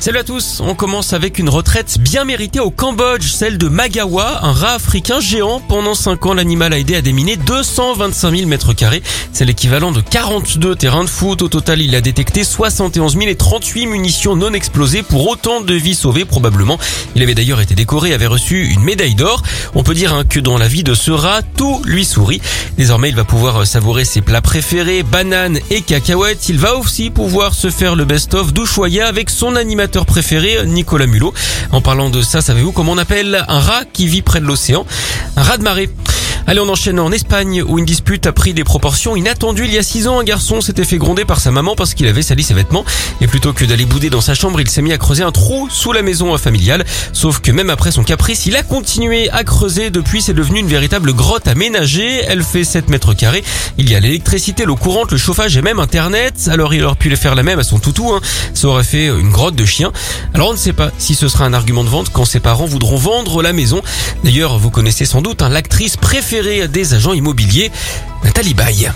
[0.00, 4.44] Salut à tous, on commence avec une retraite bien méritée au Cambodge, celle de Magawa,
[4.44, 5.60] un rat africain géant.
[5.60, 9.02] Pendant 5 ans, l'animal a aidé à déminer 225 000 mètres carrés.
[9.32, 11.40] C'est l'équivalent de 42 terrains de foot.
[11.40, 15.72] Au total, il a détecté 71 000 et 38 munitions non explosées pour autant de
[15.74, 16.78] vies sauvées probablement.
[17.16, 19.42] Il avait d'ailleurs été décoré avait reçu une médaille d'or.
[19.74, 22.42] On peut dire hein, que dans la vie de ce rat, tout lui sourit.
[22.76, 26.50] Désormais, il va pouvoir savourer ses plats préférés, bananes et cacahuètes.
[26.50, 31.32] Il va aussi pouvoir se faire le best-of d'Ushuaïa avec son animateur préféré, Nicolas Mulot.
[31.70, 34.84] En parlant de ça, savez-vous comment on appelle un rat qui vit près de l'océan?
[35.36, 35.88] Un rat de marée.
[36.46, 39.64] Allez, on enchaîne en Espagne où une dispute a pris des proportions inattendues.
[39.64, 42.06] Il y a six ans, un garçon s'était fait gronder par sa maman parce qu'il
[42.06, 42.84] avait sali ses vêtements.
[43.22, 45.68] Et plutôt que d'aller bouder dans sa chambre, il s'est mis à creuser un trou
[45.70, 46.84] sous la maison familiale.
[47.14, 49.88] Sauf que même après son caprice, il a continué à creuser.
[49.88, 52.20] Depuis, c'est devenu une véritable grotte aménagée.
[52.28, 53.42] Elle fait 7 mètres carrés.
[53.78, 56.50] Il y a l'électricité, l'eau courante, le chauffage et même Internet.
[56.52, 58.12] Alors il aurait pu le faire la même à son toutou.
[58.12, 58.20] Hein.
[58.52, 59.92] Ça aurait fait une grotte de chien.
[60.34, 62.66] Alors on ne sait pas si ce sera un argument de vente quand ses parents
[62.66, 63.80] voudront vendre la maison.
[64.24, 65.96] D'ailleurs, vous connaissez sans doute hein, l'actrice
[66.34, 67.70] préférée des agents immobiliers,
[68.24, 68.90] Nathalie Baye.